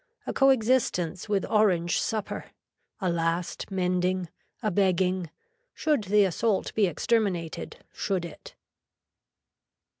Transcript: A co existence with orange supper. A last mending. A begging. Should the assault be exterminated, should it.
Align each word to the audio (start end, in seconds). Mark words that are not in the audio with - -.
A 0.25 0.33
co 0.33 0.49
existence 0.49 1.29
with 1.29 1.45
orange 1.45 1.99
supper. 2.01 2.45
A 3.01 3.07
last 3.11 3.69
mending. 3.69 4.29
A 4.63 4.71
begging. 4.71 5.29
Should 5.75 6.05
the 6.05 6.23
assault 6.25 6.73
be 6.73 6.87
exterminated, 6.87 7.77
should 7.93 8.25
it. 8.25 8.55